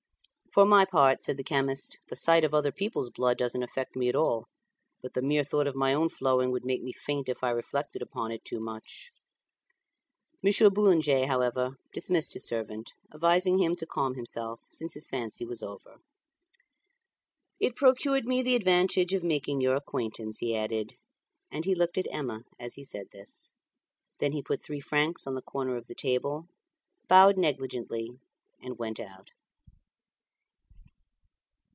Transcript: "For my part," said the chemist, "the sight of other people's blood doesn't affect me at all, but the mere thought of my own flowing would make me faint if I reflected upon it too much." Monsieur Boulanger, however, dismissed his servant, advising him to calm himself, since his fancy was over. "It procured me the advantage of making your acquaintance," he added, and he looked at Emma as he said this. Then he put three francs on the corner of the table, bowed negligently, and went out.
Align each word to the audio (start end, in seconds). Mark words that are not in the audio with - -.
"For 0.53 0.65
my 0.65 0.83
part," 0.83 1.23
said 1.23 1.37
the 1.37 1.45
chemist, 1.45 1.97
"the 2.09 2.15
sight 2.17 2.43
of 2.43 2.53
other 2.53 2.73
people's 2.73 3.09
blood 3.09 3.37
doesn't 3.37 3.63
affect 3.63 3.95
me 3.95 4.09
at 4.09 4.17
all, 4.17 4.47
but 5.01 5.13
the 5.13 5.21
mere 5.21 5.45
thought 5.45 5.65
of 5.65 5.77
my 5.77 5.93
own 5.93 6.09
flowing 6.09 6.51
would 6.51 6.65
make 6.65 6.83
me 6.83 6.91
faint 6.91 7.29
if 7.29 7.41
I 7.41 7.51
reflected 7.51 8.01
upon 8.01 8.33
it 8.33 8.43
too 8.43 8.59
much." 8.59 9.11
Monsieur 10.43 10.69
Boulanger, 10.69 11.25
however, 11.25 11.77
dismissed 11.93 12.33
his 12.33 12.45
servant, 12.45 12.91
advising 13.13 13.59
him 13.59 13.77
to 13.77 13.85
calm 13.85 14.15
himself, 14.15 14.59
since 14.69 14.93
his 14.93 15.07
fancy 15.07 15.45
was 15.45 15.63
over. 15.63 16.01
"It 17.57 17.77
procured 17.77 18.25
me 18.25 18.41
the 18.41 18.55
advantage 18.55 19.13
of 19.13 19.23
making 19.23 19.61
your 19.61 19.77
acquaintance," 19.77 20.39
he 20.39 20.53
added, 20.53 20.97
and 21.49 21.63
he 21.63 21.73
looked 21.73 21.97
at 21.97 22.07
Emma 22.11 22.43
as 22.59 22.73
he 22.75 22.83
said 22.83 23.05
this. 23.13 23.51
Then 24.19 24.33
he 24.33 24.43
put 24.43 24.61
three 24.61 24.81
francs 24.81 25.25
on 25.25 25.35
the 25.35 25.41
corner 25.41 25.77
of 25.77 25.87
the 25.87 25.95
table, 25.95 26.47
bowed 27.07 27.37
negligently, 27.37 28.09
and 28.59 28.77
went 28.77 28.99
out. 28.99 29.29